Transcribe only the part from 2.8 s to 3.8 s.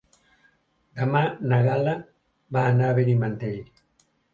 a Benimantell.